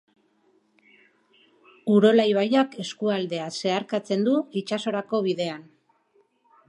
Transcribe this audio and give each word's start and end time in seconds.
Urola 1.95 2.25
ibaiak 2.31 2.73
eskualdea 2.85 3.47
zeharkatzen 3.59 4.25
du 4.29 4.35
itsasorako 4.63 5.25
bidean. 5.29 5.69